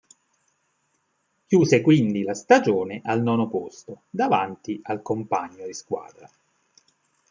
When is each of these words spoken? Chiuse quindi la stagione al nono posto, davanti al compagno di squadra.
Chiuse 1.45 1.81
quindi 1.81 2.23
la 2.23 2.33
stagione 2.33 3.01
al 3.05 3.21
nono 3.21 3.47
posto, 3.47 4.05
davanti 4.09 4.79
al 4.85 5.03
compagno 5.03 5.63
di 5.67 5.73
squadra. 5.75 6.27